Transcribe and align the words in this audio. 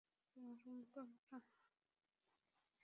তোমার 0.31 0.55
রুম 0.63 0.79
কোনটা? 0.93 1.37